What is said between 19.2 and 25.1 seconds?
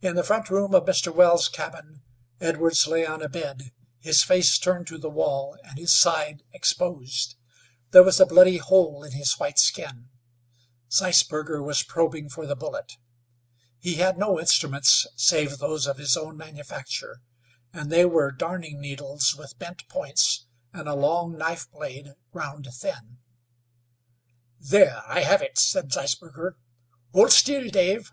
with bent points, and a long knife blade ground thin. "There,